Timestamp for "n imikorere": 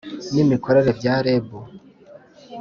0.33-0.89